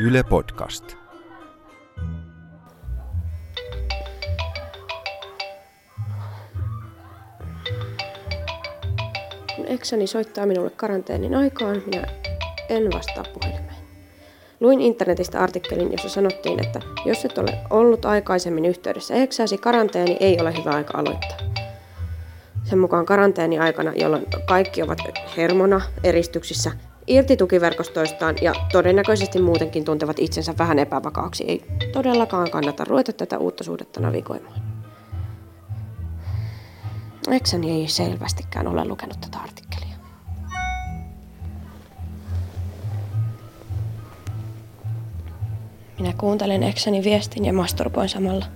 [0.00, 0.96] Yle Podcast.
[9.56, 12.06] Kun eksäni soittaa minulle karanteenin aikaan, minä
[12.68, 13.76] en vastaa puhelimeen.
[14.60, 20.40] Luin internetistä artikkelin, jossa sanottiin, että jos et ole ollut aikaisemmin yhteydessä eksäsi, karanteeni ei
[20.40, 21.38] ole hyvä aika aloittaa.
[22.64, 24.98] Sen mukaan karanteeni aikana, jolloin kaikki ovat
[25.36, 26.72] hermona, eristyksissä,
[27.06, 33.64] irti tukiverkostoistaan ja todennäköisesti muutenkin tuntevat itsensä vähän epävakaaksi, ei todellakaan kannata ruveta tätä uutta
[33.64, 34.62] suhdetta navigoimaan.
[37.30, 39.96] Eksäni ei selvästikään ole lukenut tätä artikkelia.
[45.98, 48.46] Minä kuuntelen eksäni viestin ja masturboin samalla.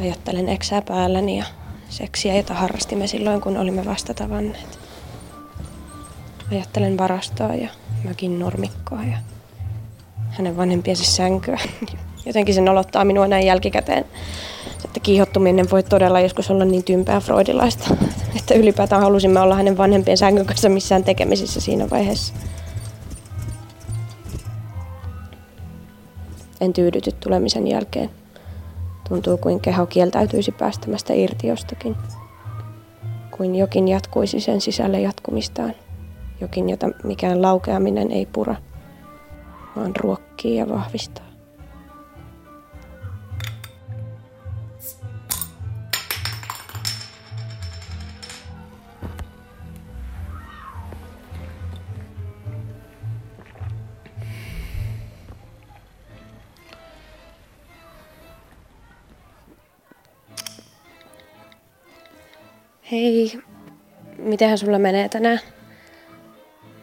[0.00, 1.44] Ajattelen eksää päälläni ja
[1.88, 4.83] seksiä, jota harrastimme silloin, kun olimme vasta tavanneet.
[6.52, 7.68] Ajattelen varastoa ja
[8.04, 9.16] mökin nurmikkoa ja
[10.30, 11.58] hänen vanhempiensa sänkyä.
[12.26, 14.04] Jotenkin se nolottaa minua näin jälkikäteen,
[14.84, 17.96] että kiihottuminen voi todella joskus olla niin tympää freudilaista,
[18.38, 22.34] että ylipäätään halusimme olla hänen vanhempien sängyn kanssa missään tekemisissä siinä vaiheessa.
[26.60, 28.10] En tyydyty tulemisen jälkeen.
[29.08, 31.96] Tuntuu kuin keho kieltäytyisi päästämästä irti jostakin.
[33.30, 35.74] Kuin jokin jatkuisi sen sisälle jatkumistaan.
[36.40, 38.56] Jokin, jota mikään laukeaminen ei pura,
[39.76, 41.24] vaan ruokkii ja vahvistaa.
[62.90, 63.32] Hei,
[64.18, 65.40] mitenhän sulla menee tänään?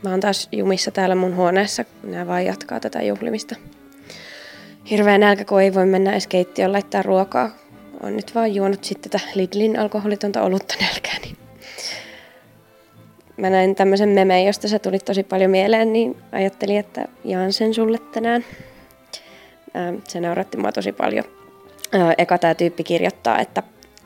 [0.04, 3.56] Mä oon taas jumissa täällä mun huoneessa, nää vaan jatkaa tätä juhlimista.
[4.90, 7.50] Hirveä nälkä, kun ei voi mennä edes keittiöön laittaa ruokaa.
[8.04, 11.36] On nyt vaan juonut sitten tätä Lidlin alkoholitonta olutta nälkääni.
[13.38, 17.74] Mä näin tämmöisen memeen, josta se tuli tosi paljon mieleen, niin ajattelin, että jaan sen
[17.74, 18.46] sulle tänään.
[20.08, 21.26] Se nauratti mua tosi paljon.
[22.18, 23.64] Eka tämä tyyppi kirjoittaa, että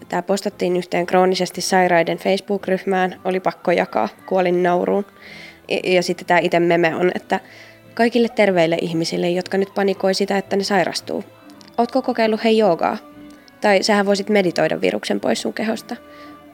[0.10, 5.06] Tämä postattiin yhteen kroonisesti sairaiden Facebook-ryhmään, oli pakko jakaa, kuolin nauruun.
[5.84, 7.40] Ja, sitten tämä itse meme on, että
[7.94, 11.24] kaikille terveille ihmisille, jotka nyt panikoi sitä, että ne sairastuu.
[11.78, 12.98] Ootko kokeillut hei joogaa?
[13.62, 15.96] Tai sähän voisit meditoida viruksen pois sun kehosta.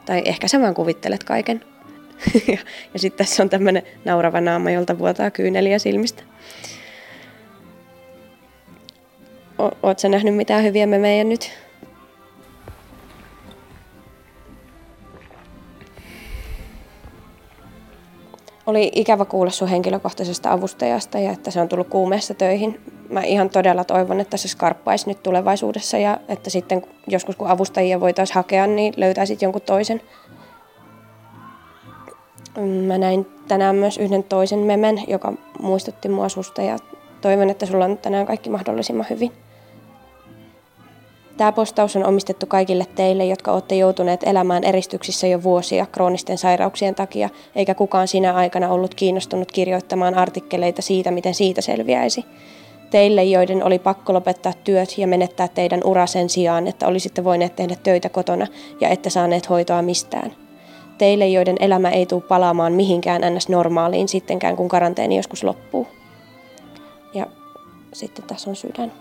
[0.06, 1.62] Tai ehkä sä vaan kuvittelet kaiken.
[2.94, 6.24] ja, sitten tässä on tämmöinen naurava naama, jolta vuotaa kyyneliä silmistä.
[9.60, 11.52] O- oot nähnyt mitään hyviä memejä nyt?
[18.72, 22.82] Oli ikävä kuulla sun henkilökohtaisesta avustajasta ja että se on tullut kuumeessa töihin.
[23.10, 28.00] Mä ihan todella toivon, että se skarppaisi nyt tulevaisuudessa ja että sitten joskus kun avustajia
[28.00, 30.02] voitaisiin hakea, niin löytäisit jonkun toisen.
[32.88, 36.78] Mä näin tänään myös yhden toisen memen, joka muistutti mua susta ja
[37.22, 39.32] toivon, että sulla on tänään kaikki mahdollisimman hyvin.
[41.42, 46.96] Tämä postaus on omistettu kaikille teille, jotka olette joutuneet elämään eristyksissä jo vuosia kroonisten sairauksien
[46.96, 52.26] takia, eikä kukaan sinä aikana ollut kiinnostunut kirjoittamaan artikkeleita siitä, miten siitä selviäisi.
[52.90, 57.56] Teille, joiden oli pakko lopettaa työt ja menettää teidän ura sen sijaan, että olisitte voineet
[57.56, 58.48] tehdä töitä kotona
[58.82, 60.32] ja ette saaneet hoitoa mistään.
[60.98, 63.50] Teille, joiden elämä ei tule palaamaan mihinkään ns.
[63.50, 65.88] normaaliin sittenkään, kun karanteeni joskus loppuu.
[67.14, 67.26] Ja
[67.94, 68.92] sitten tässä on sydän.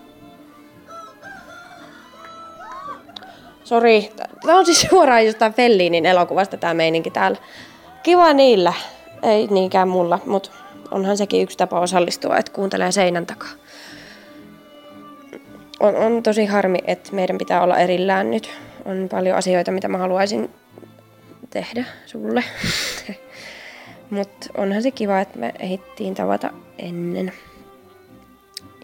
[3.70, 7.38] Sori, tämä on siis suoraan jostain Fellinin elokuvasta tämä meininki täällä.
[8.02, 8.72] Kiva niillä,
[9.22, 10.50] ei niinkään mulla, mutta
[10.90, 13.48] onhan sekin yksi tapa osallistua, että kuuntelee seinän takaa.
[15.80, 18.50] On, on tosi harmi, että meidän pitää olla erillään nyt.
[18.84, 20.50] On paljon asioita, mitä mä haluaisin
[21.50, 22.44] tehdä sulle.
[24.10, 27.32] Mutta onhan se kiva, että me ehdittiin tavata ennen.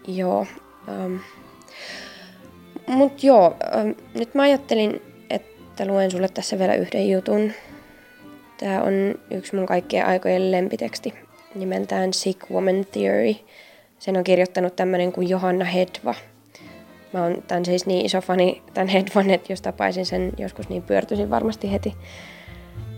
[0.07, 0.47] Joo.
[0.87, 1.19] Um,
[2.87, 7.51] mutta joo, ähm, nyt mä ajattelin, että luen sulle tässä vielä yhden jutun.
[8.57, 8.93] Tämä on
[9.31, 11.13] yksi mun kaikkien aikojen lempiteksti
[11.55, 13.35] nimeltään Sick Woman Theory.
[13.99, 16.15] Sen on kirjoittanut tämmönen kuin Johanna Hedva.
[17.13, 20.83] Mä oon tän siis niin iso fani tän Hedvan, että jos tapaisin sen joskus, niin
[20.83, 21.93] pyörtyisin varmasti heti.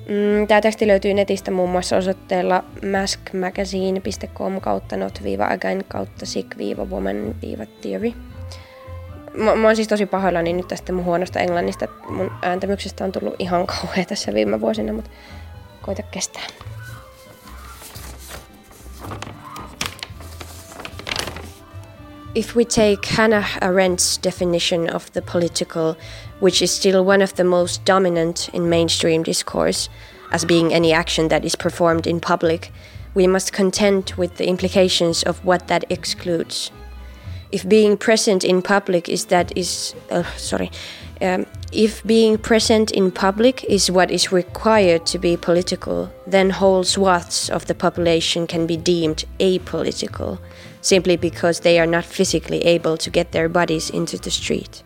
[0.09, 8.13] Mm, Tämä teksti löytyy netistä muun muassa osoitteella maskmagazine.com kautta not-again kautta sick-woman-theory
[9.39, 11.87] mä, mä oon siis tosi pahoillani nyt tästä mun huonosta englannista.
[12.09, 15.11] Mun ääntämyksestä on tullut ihan kauhea tässä viime vuosina, mutta
[15.81, 16.43] koita kestää.
[22.35, 25.95] If we take Hannah Arendt's definition of the political,
[26.41, 29.89] which is still one of the most dominant in mainstream discourse,
[30.31, 32.71] as being any action that is performed in public,
[33.15, 36.71] we must contend with the implications of what that excludes.
[37.51, 40.71] If being present in public is that is uh, sorry,
[41.21, 46.83] um, if being present in public is what is required to be political, then whole
[46.83, 50.39] swaths of the population can be deemed apolitical,
[50.81, 54.83] simply because they are not physically able to get their bodies into the street.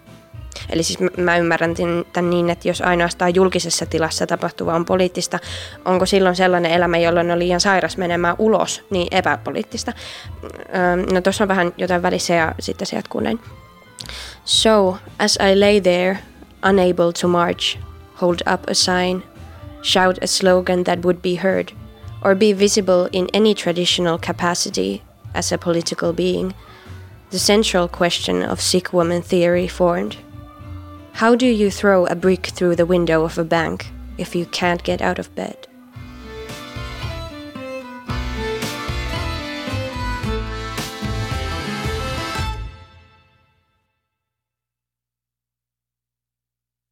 [0.69, 1.75] Eli siis mä ymmärrän
[2.13, 5.39] tämän niin, että jos ainoastaan julkisessa tilassa tapahtuva on poliittista,
[5.86, 9.94] onko silloin sellainen elämä, jolloin on liian sairas menemään ulos, niin epäpoliittista.
[11.13, 13.39] No tuossa on vähän jotain välissä ja sitten se jatkuu näin.
[14.45, 16.19] So, as I lay there,
[16.69, 17.80] unable to march,
[18.21, 19.24] hold up a sign,
[19.81, 21.69] shout a slogan that would be heard,
[22.24, 25.01] or be visible in any traditional capacity
[25.33, 26.54] as a political being,
[27.31, 30.15] the central question of sick woman theory formed.
[31.13, 34.83] How do you throw a brick through the window of a bank if you can't
[34.83, 35.68] get out of bed?